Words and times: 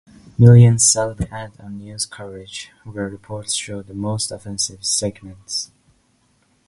Millions 0.35 0.83
saw 0.91 1.13
the 1.13 1.31
ad 1.31 1.53
on 1.59 1.77
news 1.77 2.07
coverage, 2.07 2.71
where 2.85 3.07
reports 3.07 3.53
showed 3.53 3.85
the 3.85 3.93
most 3.93 4.31
offensive 4.31 4.83
segments. 4.83 5.69